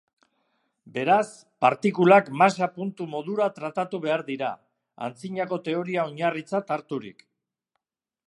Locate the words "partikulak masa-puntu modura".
1.65-3.49